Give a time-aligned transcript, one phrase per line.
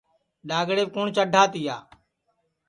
[0.47, 1.75] ڈؔاگڑیپ کُوٹؔ چڈھا تیا